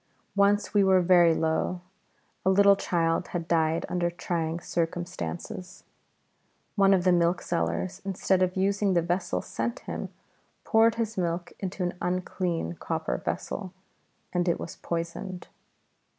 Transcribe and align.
Once 0.35 0.73
we 0.73 0.83
were 0.83 0.99
very 0.99 1.35
low. 1.35 1.79
A 2.43 2.49
little 2.49 2.75
child 2.75 3.27
had 3.27 3.47
died 3.47 3.85
under 3.87 4.09
trying 4.09 4.59
circumstances. 4.59 5.83
One 6.75 6.91
of 6.95 7.03
the 7.03 7.11
milk 7.11 7.39
sellers, 7.43 8.01
instead 8.03 8.41
of 8.41 8.55
using 8.57 8.95
the 8.95 9.03
vessel 9.03 9.43
sent 9.43 9.81
him, 9.81 10.09
poured 10.63 10.95
his 10.95 11.19
milk 11.19 11.53
into 11.59 11.83
an 11.83 11.93
unclean 12.01 12.77
copper 12.79 13.19
vessel, 13.23 13.73
and 14.33 14.49
it 14.49 14.59
was 14.59 14.77
poisoned. 14.77 15.49